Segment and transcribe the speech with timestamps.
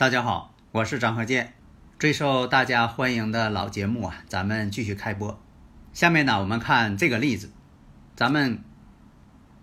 [0.00, 1.52] 大家好，我是张和建，
[1.98, 5.38] 最受大家欢迎的老节目啊，咱们继续开播。
[5.92, 7.50] 下面呢，我们看这个例子，
[8.16, 8.64] 咱们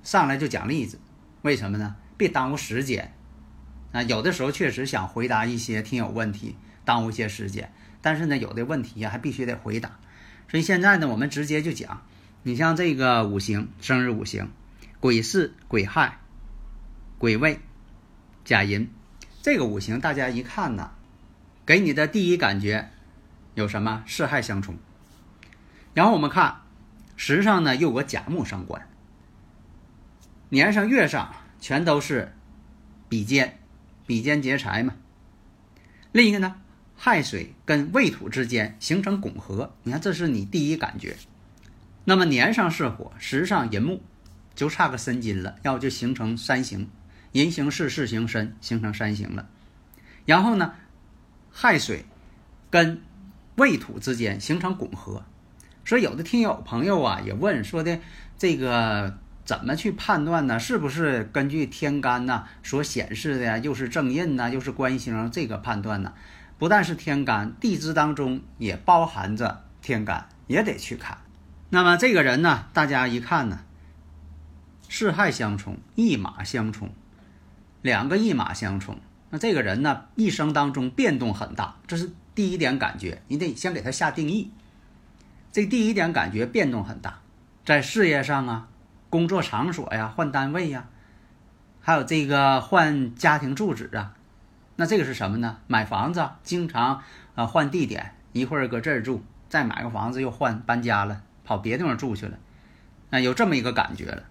[0.03, 0.99] 上来就讲例子，
[1.41, 1.95] 为什么呢？
[2.17, 3.15] 别耽误时间
[3.91, 4.03] 啊。
[4.03, 9.97] 有的时候确实想回答一些听友问题，耽误一些时间，但是呢，有的问题呀还必须得回答。
[10.47, 12.03] 所以现在呢，我们直接就讲，
[12.43, 14.51] 你像这个五行，生日五行，
[14.99, 16.19] 癸巳、癸亥、
[17.17, 17.59] 癸未、
[18.45, 18.87] 甲寅。
[19.47, 20.91] 这个五行，大家一看呢，
[21.65, 22.89] 给你的第一感觉
[23.55, 24.03] 有什么？
[24.05, 24.75] 四害相冲。
[25.93, 26.63] 然后我们看
[27.15, 28.89] 时上呢，又有个甲木伤官，
[30.49, 32.35] 年上月上全都是
[33.07, 33.57] 比肩，
[34.05, 34.95] 比肩劫财嘛。
[36.11, 36.57] 另一个呢，
[36.97, 41.15] 亥水跟未土之间形成拱合，你看这是你第一感觉。
[42.03, 44.01] 那么年上是火，时上寅木，
[44.53, 46.89] 就差个申金了，要不就形成三形。
[47.31, 49.47] 寅行事，事行身，形成三形了。
[50.25, 50.73] 然后呢，
[51.51, 52.05] 亥水
[52.69, 53.01] 跟
[53.55, 55.23] 未土之间形成拱合。
[55.85, 57.99] 所以有的听友朋友啊也问说的
[58.37, 60.59] 这个怎么去判断呢？
[60.59, 63.57] 是不是根据天干呢所显示的呀？
[63.57, 66.13] 又是正印呢，又是官星这个判断呢？
[66.57, 71.19] 不但是天干，地支当中也包含着天干，也得去看。
[71.69, 73.61] 那么这个人呢，大家一看呢，
[74.89, 76.89] 四害相冲，一马相冲。
[77.81, 78.97] 两个一马相冲，
[79.29, 83.21] 那这个人呢，一生当中变动很大，这是第一点感觉。
[83.27, 84.51] 你得先给他下定义。
[85.51, 87.19] 这第一点感觉变动很大，
[87.65, 88.67] 在事业上啊，
[89.09, 90.87] 工作场所呀，换单位呀，
[91.81, 94.13] 还有这个换家庭住址啊，
[94.75, 95.57] 那这个是什么呢？
[95.67, 97.01] 买房子经常
[97.35, 102.37] 啊换地点，一会儿搁这儿住，再买个房子又换搬家了，跑别地方住去了，
[103.11, 104.23] 啊，有这么一个感觉了。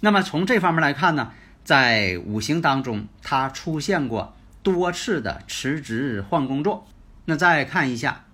[0.00, 1.32] 那么从这方面来看呢？
[1.64, 6.86] 在五行当中，它出现过多次的辞职换工作。
[7.24, 8.24] 那再看一下，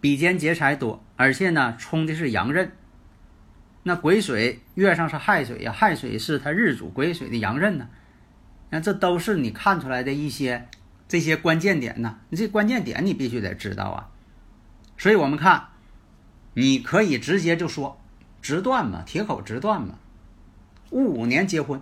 [0.00, 2.72] 比肩劫财多，而且呢冲的是阳刃。
[3.82, 7.88] 那癸水月上是亥水呀，亥水是他日主癸水的阳刃呢。
[8.70, 10.68] 那这都是你看出来的一些
[11.08, 12.18] 这些关键点呢。
[12.28, 14.08] 你这关键点你必须得知道啊。
[14.96, 15.68] 所以我们看，
[16.54, 18.00] 你可以直接就说
[18.40, 19.94] 直断嘛，铁口直断嘛，
[20.90, 21.80] 戊五年结婚。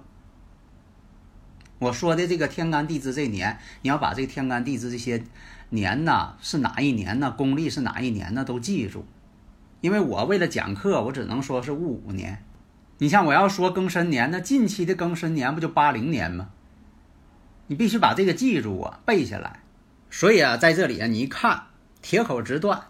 [1.79, 5.23] 我说的这个天干地支这年，你要把这个天干地支这些
[5.71, 7.33] 年呐是哪一年呢？
[7.37, 8.45] 公历是哪一年呢？
[8.45, 9.05] 都记住，
[9.81, 12.43] 因为我为了讲课，我只能说是戊午年。
[12.99, 16.49] 你像我要说庚申年，那近期的庚申年不就八零年吗？
[17.69, 19.61] 你必须把这个记住啊，背下来。
[20.11, 21.67] 所以啊，在这里啊，你一看
[22.03, 22.83] 铁口直断，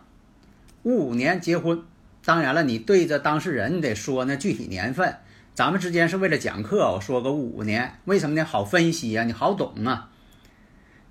[0.85, 1.83] 戊午年结婚。
[2.25, 5.19] 当然了，你对着当事人你得说那具体年份。
[5.59, 8.45] 咱们之间是为了讲课，我说个五年，为什么呢？
[8.45, 10.09] 好分析呀，你好懂啊。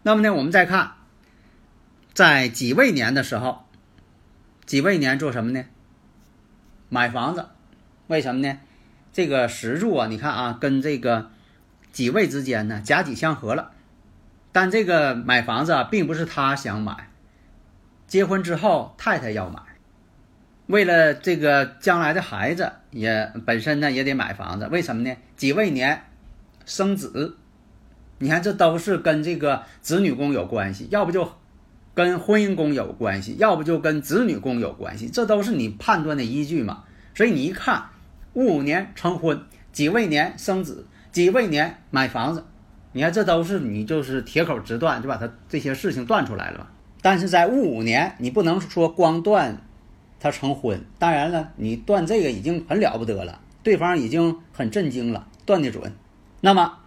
[0.03, 0.94] 那么呢，我们再看，
[2.13, 3.66] 在己未年的时候，
[4.66, 5.66] 己未年做什么呢？
[6.88, 7.47] 买房子，
[8.08, 8.58] 为什么呢？
[9.12, 11.29] 这个石柱啊，你看啊，跟这个
[11.91, 13.74] 己未之间呢，甲己相合了。
[14.53, 17.09] 但这个买房子啊，并不是他想买，
[18.08, 19.59] 结婚之后太太要买。
[20.67, 25.16] 为了这个将来的孩子，也本身呢也得买房子，为什么呢？
[25.38, 26.03] 己未年
[26.66, 27.38] 生子，
[28.19, 31.31] 你看这都是跟这个子女宫有关系，要不就
[31.94, 36.84] 跟婚姻宫有关系，要不就跟子女宫有关系，这都是你判断的依据嘛。
[37.16, 37.85] 所以你一看
[38.34, 39.41] 戊午年成婚，
[39.72, 42.43] 己未年生子，己未年买房子，
[42.91, 46.67] 你看这都是你就是铁口直断，就把它这些事情断出来了嘛。
[47.02, 49.61] 但是在戊午年，你不能说光断。
[50.19, 55.93] 他成婚，当然了，你断这个已经很了不得了，对方已经很震惊了，断的准。
[56.41, 56.79] 那么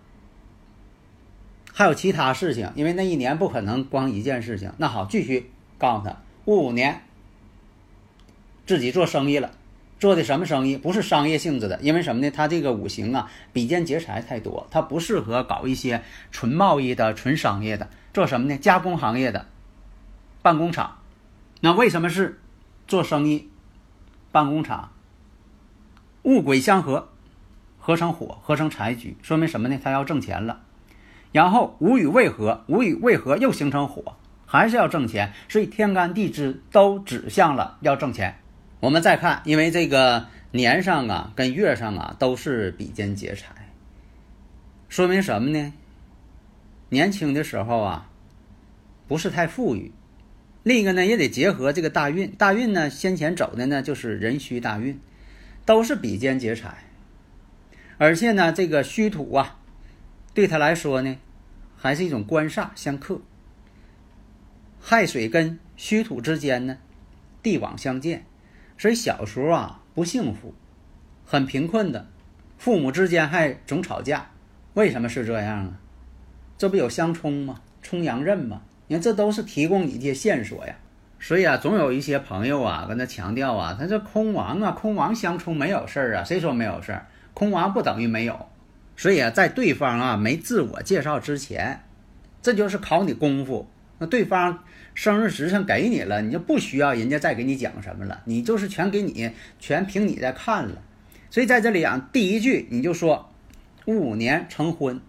[1.72, 4.72] 还有其他事情，因为那一年不可能光一件事情。
[4.78, 7.02] 那好，继续告诉他，戊午年
[8.66, 9.52] 自己做生意了，
[9.98, 10.76] 做的什么生意？
[10.76, 12.30] 不是商业性质的，因为什么呢？
[12.30, 17.88] 他这个五行啊，比肩劫财太多，他不适合搞一些纯贸易的、纯商业的。
[18.12, 18.58] 做什么呢？
[18.58, 19.46] 加工行业的，
[20.42, 20.98] 办工厂。
[21.60, 22.40] 那为什么是
[22.90, 23.48] 做生意、
[24.32, 24.90] 办工厂？
[26.24, 27.08] 物癸相合，
[27.78, 29.78] 合成火，合成财局，说明什么呢？
[29.80, 30.60] 他要挣钱了。
[31.30, 35.32] 然后午与未合，午与未合又形成火，还是要挣钱。
[35.48, 38.40] 所以天干地支都指向了要挣钱。
[38.80, 43.70] 我们再看，因为这个年上啊跟月上啊都是比肩劫财，
[44.88, 45.72] 说明什么呢？
[46.88, 48.08] 年轻的时候啊
[49.06, 49.92] 不是太富裕。
[50.62, 54.98] 另一个呢也得结合这个大运，大运呢先前走的呢就是壬戌大运。
[55.66, 56.84] 都是比肩劫财，
[57.96, 59.60] 而且呢，这个戌土啊，
[60.34, 61.16] 对他来说呢，
[61.76, 63.20] 还是一种官煞相克。
[64.80, 66.78] 亥水跟戌土之间呢，
[67.40, 68.24] 地网相见，
[68.78, 70.54] 所以小时候啊不幸福，
[71.24, 72.08] 很贫困的，
[72.58, 74.30] 父母之间还总吵架。
[74.74, 75.78] 为什么是这样啊？
[76.58, 77.60] 这不有相冲吗？
[77.80, 78.62] 冲阳刃吗？
[78.90, 80.74] 你看，这都是提供你一些线索呀。
[81.20, 87.06] 所以啊，总有一些朋友啊，跟他强调啊，他这空亡啊，空亡相冲没有事儿啊，谁说没有事儿？
[87.32, 88.48] 空亡不等于没有。
[88.96, 91.82] 所以啊，在对方啊没自我介绍之前，
[92.42, 93.68] 这就是考你功夫。
[93.98, 100.82] 那对方生日时辰给你了，你就不需要人家再给你讲什么了，你就是全给你，全凭你在看了。
[101.30, 103.30] 所以在这里啊，第一句你就说
[103.84, 105.00] 戊午年成婚，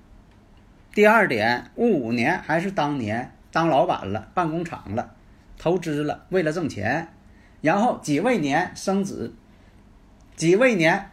[0.94, 5.12] 第二点戊午年还是当年当老板了，办工厂了。
[5.58, 7.14] 投资了，为了挣钱，
[7.62, 9.34] 然后几未年生子，
[10.36, 11.12] 几未年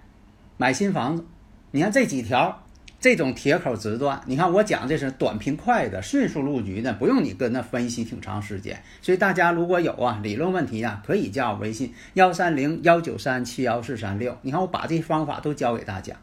[0.57, 1.27] 买新房子。
[1.73, 2.65] 你看这几条，
[2.99, 4.23] 这种铁口直断。
[4.25, 8.83] 你看我讲这是短平快的，迅速入局的，不用你跟那分析挺长时间。
[9.03, 14.39] 所以大家如果有啊理论问题啊，可以加我微信幺三零幺九三七幺四三六。
[14.41, 16.15] 你看我把这方法都教给大家。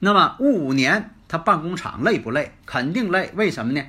[0.00, 2.50] 那么戊午年他办工厂累不累？
[2.66, 3.30] 肯定累。
[3.36, 3.80] 为什么呢？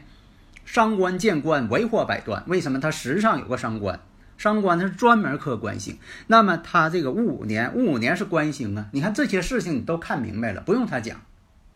[0.66, 2.44] 伤官见官，为祸百端。
[2.48, 4.00] 为什么他时上有个伤官？
[4.38, 5.98] 伤官他是专门克官星。
[6.28, 8.88] 那么他这个戊午年，戊午年是官星啊。
[8.92, 11.22] 你看这些事情你都看明白了，不用他讲，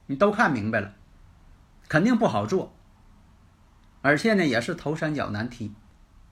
[0.08, 0.94] 你都看明白了，
[1.88, 2.76] 肯定不好做。
[4.02, 5.74] 而且呢，也是头三脚难踢，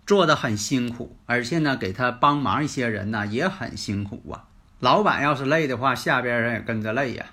[0.06, 1.18] 做的很辛苦。
[1.26, 4.46] 而且呢，给他帮忙一些人呢也很辛苦啊。
[4.80, 7.26] 老板要是累的话，下边人也跟着累呀。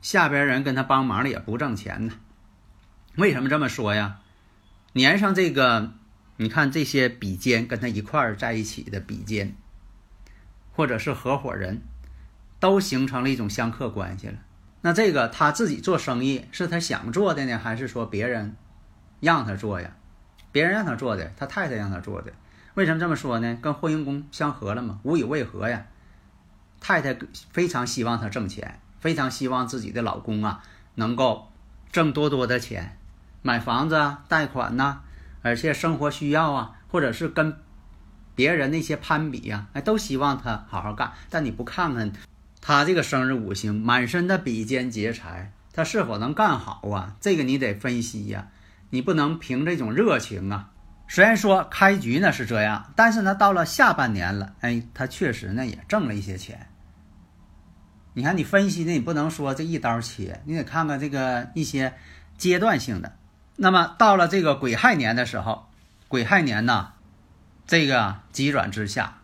[0.00, 2.14] 下边人跟他帮忙的也不挣钱呢。
[3.16, 4.19] 为什么这么说呀？
[4.94, 5.92] 粘上这个，
[6.36, 9.54] 你看这些笔尖跟他一块儿在一起的笔尖，
[10.72, 11.82] 或者是合伙人，
[12.58, 14.34] 都形成了一种相克关系了。
[14.80, 18.56] 那这个他自己做生意是他想做的呢，还是说别人
[19.20, 19.94] 让他做呀？
[20.50, 22.32] 别人让他做的，他太太让他做的。
[22.74, 23.58] 为什么这么说呢？
[23.62, 25.86] 跟婚姻宫相合了嘛，无以为何呀？
[26.80, 27.16] 太太
[27.52, 30.64] 非常希望他挣钱，非常希望自己的老公啊
[30.94, 31.48] 能够
[31.92, 32.96] 挣多多的钱。
[33.42, 35.00] 买房子啊，贷款呐，
[35.42, 37.56] 而且生活需要啊，或者是跟
[38.34, 41.12] 别人那些攀比呀，哎，都希望他好好干。
[41.28, 42.12] 但你不看看
[42.60, 47.16] 他这个生日五行满身的比肩劫财，他是否能干好啊？
[47.20, 48.48] 这个你得分析呀，
[48.90, 50.70] 你不能凭这种热情啊。
[51.08, 56.68] 虽然说开局呢是这样，但是呢到了下半年了，哎，他确实呢也挣了一些钱。
[58.12, 61.94] 你看你分析的，你不能说这一刀切，你得看看这个一些
[62.36, 63.12] 阶段性的。
[63.62, 65.66] 那么到了这个癸亥年的时候，
[66.08, 66.94] 癸亥年呢，
[67.66, 69.18] 这个急转直下，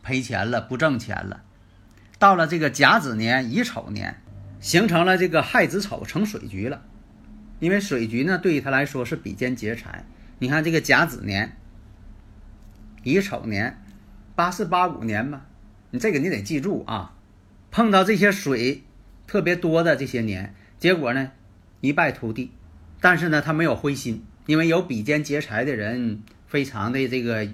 [0.00, 1.42] 赔钱了，不挣钱了。
[2.20, 4.22] 到了这个甲子年、乙丑年，
[4.60, 6.82] 形成了这个亥子丑成水局了。
[7.58, 10.04] 因为水局呢，对于他来说是比肩劫财。
[10.38, 11.56] 你看这个甲子年、
[13.02, 13.82] 乙丑年、
[14.36, 15.46] 八四八五年吧，
[15.90, 17.16] 你这个你得记住啊。
[17.72, 18.84] 碰到这些水
[19.26, 21.32] 特别多的这些年，结果呢，
[21.80, 22.52] 一败涂地。
[23.04, 27.46] 但是呢，他没有灰心，因为有比肩劫财的人，非常的这个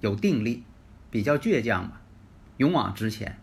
[0.00, 0.64] 有定力，
[1.12, 1.92] 比较倔强嘛，
[2.56, 3.38] 勇往直前。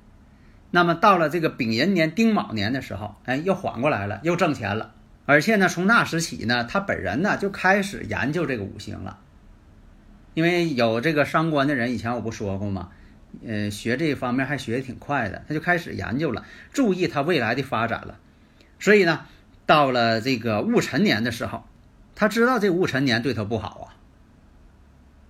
[0.72, 4.94] 那么到了这个丙寅年、丁卯年的时候，哎，又缓过来了，又挣钱了。
[5.26, 9.18] 而且呢，从那时起呢，他本人呢就开始研究这个五行了，
[10.34, 12.90] 因为有这个伤官的人，以前我不说过吗？
[13.48, 18.20] 呃，学这方面还学的挺快的，他就开始研究了，注意他未来的发展了。
[18.80, 19.26] 所以呢。
[19.68, 21.66] 到了这个戊辰年的时候，
[22.16, 24.00] 他知道这戊辰年对他不好啊，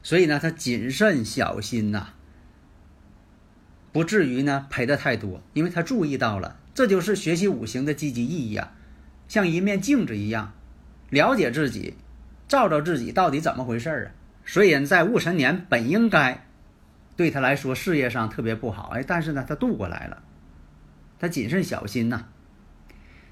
[0.03, 2.10] 所以呢，他谨慎小心呐，
[3.91, 8.74] 不至于呢赔的太多，因为他注意到了，这就是学习五行的积极意义啊，
[9.27, 10.53] 像一面镜子一样，
[11.10, 11.96] 了解自己，
[12.48, 14.12] 照照自己到底怎么回事啊。
[14.46, 16.46] 所以在戊辰年本应该
[17.15, 20.22] 对他来说事业上特别不好，哎，但是呢，他渡过来了，
[21.20, 22.25] 他谨慎小心呐，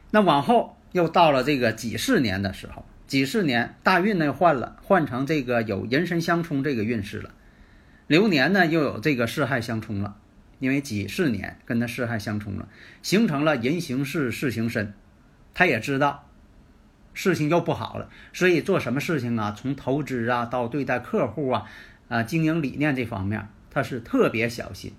[0.09, 0.74] 那往后。
[0.95, 7.31] 又到了这个己巳年的时候，己巳年大运呢换了，换成这个有人身相冲这个运势了。
[8.07, 10.15] 流年呢又有这个四害相冲了，
[10.59, 12.69] 因为己巳年跟他四害相冲了，
[13.01, 14.93] 形成了人行事，事行身。
[15.53, 16.29] 他也知道
[17.13, 21.65] 事情又不好了，所以做什么事情啊，从投资啊到对待客户啊，
[22.07, 24.93] 啊经营理念这方面，他是特别小心。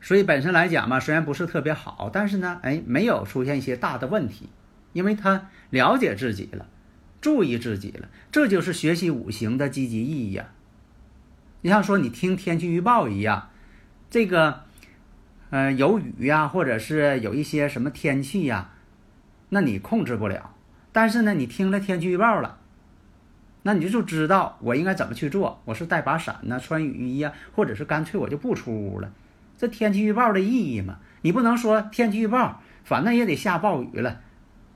[0.00, 4.48] 所以本身来讲嘛，虽然不是特别好，但是呢，哎，没有出现一些大的问题，
[4.92, 6.66] 因为他了解自己了，
[7.20, 10.48] 注意自己了，这就是学习五行的积极意义呀。
[11.62, 13.50] 你像说你听天气预报一样，
[14.10, 14.62] 这个，
[15.50, 18.70] 呃，有雨呀，或者是有一些什么天气呀，
[19.50, 20.54] 那你控制不了。
[20.90, 22.58] 但是呢，你听了天气预报了，
[23.62, 25.62] 那你就就知道我应该怎么去做。
[25.64, 29.12] 我是带把伞呢，穿雨衣呀，或者是干脆我就不出屋了。
[29.56, 34.20] 这天气预报的意义嘛，你不能说天气预报反正也得下暴雨了，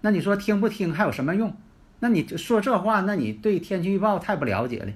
[0.06, 1.52] 那你说听不听还有什么用？
[1.98, 4.92] 那你说这话，那你对天气预报太不了解了。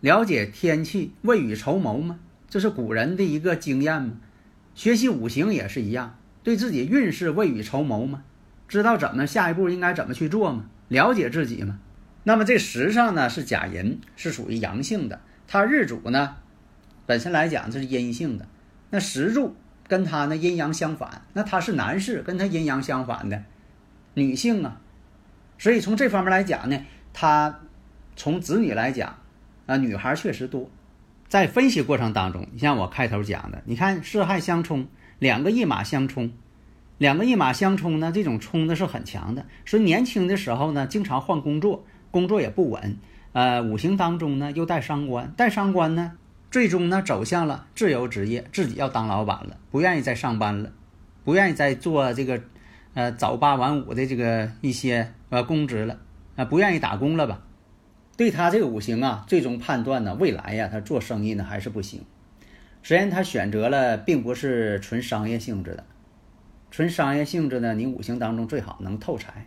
[0.00, 2.18] 了解天气，未雨绸缪吗？
[2.46, 4.18] 这是古人的一个经验吗？
[4.74, 8.22] 学习五行也是一样，对自己运势未雨绸缪吗？
[8.68, 10.66] 知道怎么下一步应该怎么去做吗？
[10.88, 11.78] 了解自己吗？
[12.24, 16.36] 那么这时上呢是甲寅，是属于阳性的，它日主呢
[17.06, 18.46] 本身来讲这是阴性的。
[18.90, 19.56] 那石柱
[19.88, 23.42] 跟他呢阴阳相反，那他是男士，跟他阴阳相反的
[24.14, 24.80] 女性啊，
[25.58, 27.60] 所以从这方面来讲呢，她
[28.16, 29.16] 从子女来讲
[29.66, 30.70] 啊，女孩确实多。
[31.28, 34.88] 在分析过程当中，你像我开头讲的，你看四害相冲，
[35.18, 36.32] 两个一马相冲，
[36.98, 39.46] 两个一马相冲呢，这种冲的是很强的。
[39.64, 42.96] 所以年轻的时候呢，经常换工作，工作也不稳。
[43.32, 46.12] 呃，五行当中呢又带伤官，带伤官呢。
[46.50, 50.72] 最终呢，走向了自由职业，自己要当老板了，不愿意再上班了，
[51.22, 52.42] 不愿意再做这个，
[52.94, 55.98] 呃，早八晚五的这个一些呃公职了，
[56.36, 57.42] 啊，不愿意打工了吧？
[58.16, 62.02] 对他这个五行啊，最终判断呢，未来呀，他做生意呢还是不行。
[62.82, 65.84] 虽然他选择了并不是纯商业性质的，
[66.70, 69.46] 纯商业性质呢，你五行当中最好能透财。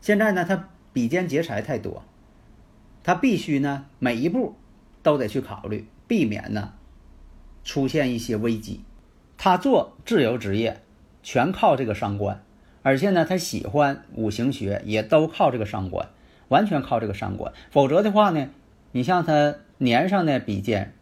[0.00, 2.04] 现在呢，他比肩劫财太多，
[3.02, 4.56] 他必须呢每一步
[5.02, 5.86] 都得去考虑。
[6.08, 6.74] 避免呢
[7.64, 8.82] 出现一些危机。
[9.38, 10.82] 他做自由职业，
[11.22, 12.42] 全靠这个伤官，
[12.82, 16.08] 而且呢，他喜欢五行学，也都靠这个伤官，
[16.48, 17.52] 完全靠这个伤官。
[17.70, 18.48] 否则的话呢，
[18.90, 20.92] 你像他年上呢比肩，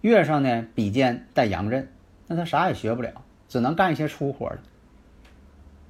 [0.00, 1.88] 月上呢比肩带阳刃，
[2.26, 3.10] 那他啥也学不了，
[3.48, 4.58] 只能干一些粗活了。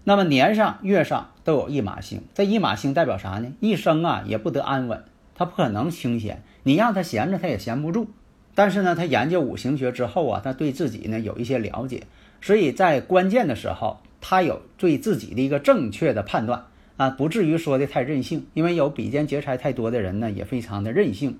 [0.04, 3.52] 那么年上、月上都有一马星，这一马星代表啥呢？
[3.60, 8.08] 一生啊也不得安稳，他不可能清闲，你让他闲着，他也闲不住。
[8.54, 12.02] 但是呢，他研究五行学之后啊，他对自己呢有一些了解，
[12.40, 16.64] 所以在关键的时候，他有对自己的一个正确的判断
[16.96, 18.46] 啊，不至于说的太任性。
[18.54, 21.38] 因为有比肩劫财太多的人呢，也非常的任性，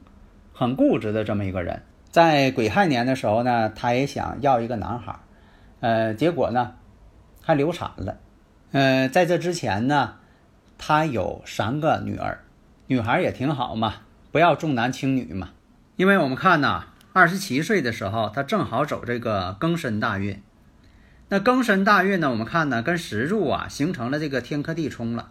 [0.53, 1.81] 很固执的这么一个人。
[2.11, 5.19] 在癸亥年的时候呢，他也想要一个男孩，
[5.81, 6.75] 呃，结果呢，
[7.41, 8.19] 还流产了。
[8.73, 10.17] 呃，在这之前呢，
[10.77, 12.41] 他有三个女儿，
[12.89, 13.95] 女孩也挺好嘛，
[14.31, 15.51] 不要重男轻女嘛，
[15.97, 16.87] 因为我们看呐。
[17.15, 20.43] 二十七岁的时候，他正好走这个庚申大运。
[21.33, 25.31] 那庚申大运呢，我们看呢，跟石柱啊形成了这个天克地冲了。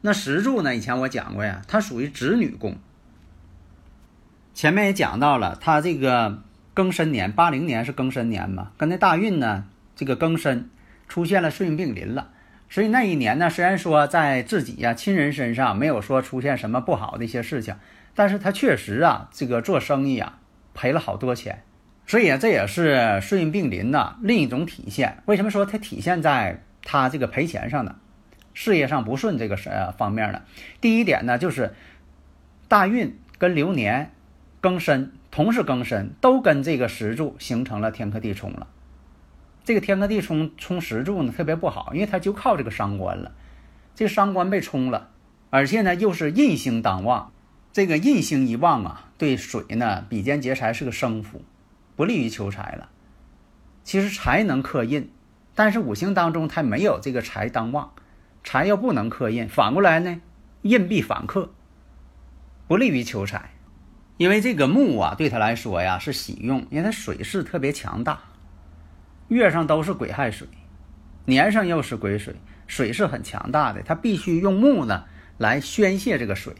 [0.00, 2.76] 那石柱呢，以前我讲过呀，它属于子女宫。
[4.52, 6.42] 前面也讲到了，他这个
[6.74, 10.68] 庚申年，八零年是庚申年嘛，跟那大运呢，这个庚申
[11.06, 12.32] 出现了顺应病临了。
[12.68, 17.76] 所以那一年呢，虽然说在自己呀亲人身上没有说出现什么不好的一些事情。
[18.16, 20.40] 但是他确实啊，这个做生意啊
[20.74, 21.62] 赔了好多钱，
[22.10, 25.22] 所以啊这也是顺应并临的另一种体现。
[25.26, 27.94] 为什么说它体现在他这个赔钱上呢？
[28.52, 30.42] 事业上不顺这个呃方面呢？
[30.80, 31.72] 第一点呢就是
[32.66, 34.10] 大运跟流年
[34.60, 38.66] 庚申同是庚申，都跟这个石柱形成了天克地冲了。
[39.62, 43.30] 这个天克地冲冲石柱呢特别不好，因为它就靠这个伤官了，
[43.94, 45.10] 这伤官被冲了，
[45.50, 47.30] 而且呢又是印星当旺。
[47.72, 51.42] 这个印星一旺啊，对水呢比肩劫财是个生符，
[52.00, 52.88] 不利于求财了。
[53.84, 55.10] 其实财能克印，
[55.54, 57.92] 但是五行当中它没有这个财当旺，
[58.42, 60.18] 财又不能克印，反过来呢，
[60.62, 61.50] 印必反克，
[62.66, 63.50] 不利于求财。
[64.16, 68.18] 因为这个木啊，对他来说呀是喜用，因为它水势特别强大，
[69.28, 70.48] 月上都是癸亥水，
[71.26, 72.34] 年上又是癸水，
[72.66, 75.04] 水是很强大的，他必须用木呢
[75.36, 76.54] 来宣泄这个水。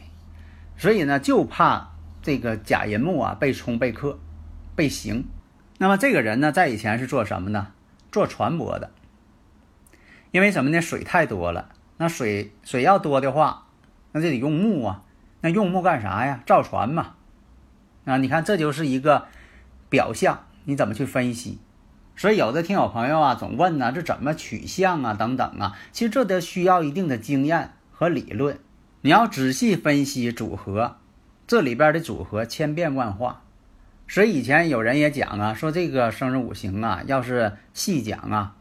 [0.77, 4.19] 所以呢，就怕这个甲寅木啊被冲被克，
[4.75, 5.25] 被刑。
[5.77, 7.67] 那么这个人呢，在以前是做什么呢？
[8.11, 8.91] 做船舶的。
[10.31, 10.81] 因为什么呢？
[10.81, 11.69] 水太多了。
[11.97, 13.67] 那水水要多的话，
[14.11, 15.03] 那就得用木啊。
[15.41, 16.41] 那用木干啥呀？
[16.45, 17.15] 造船嘛。
[18.05, 19.27] 啊，你看这就是一个
[19.89, 21.59] 表象，你怎么去分析？
[22.15, 28.59] 所以有的听友朋友啊，总问呢，这怎么取向啊，等等啊，其实这都需要一定的经验和理论。
[29.01, 30.97] 你要仔细分析组合，
[31.47, 33.41] 这里边的组合千变万化。
[34.11, 38.57] 所以以前有人也讲啊，说这个生日五行啊，要是细讲啊，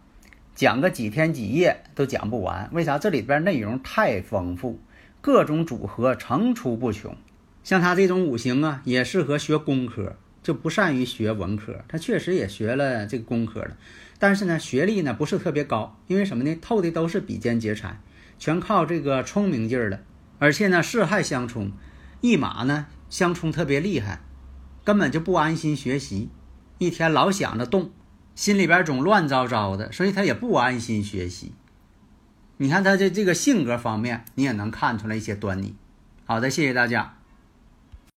[0.55, 2.71] 讲个几天几夜都讲不完。
[2.73, 3.01] 为啥？
[3.01, 4.79] 这里边内容太丰富，
[5.21, 7.17] 各种组合层出不穷。
[7.65, 10.17] 像他这种五行啊，也适合学工科。
[10.41, 13.77] 就不善于学文科，他确实也学了这个工科了，
[14.21, 16.57] 但是呢，学历呢不是特别高，因为什么呢？
[16.63, 17.99] 透的都是比肩劫财，
[18.39, 20.01] 全靠这个聪明劲儿了，
[20.39, 21.73] 而且呢，四害相冲，
[22.21, 24.21] 一马呢相冲特别厉害，
[24.91, 26.31] 根本就不安心学习，
[26.79, 27.93] 一天老想着动，
[28.35, 31.53] 心里边总乱糟糟的，所以他也不安心学习。
[32.57, 35.77] 你看他这这个性格方面，你也能看出来一些端倪。
[36.25, 37.19] 好的，谢谢大家。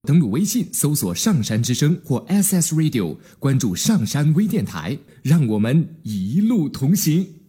[0.01, 7.42] 登录微信，搜索“上山之声”或 “SS Radio”，关注“上山微电台”，让我们一路同行。